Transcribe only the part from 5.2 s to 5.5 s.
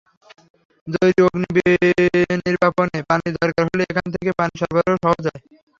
হয়।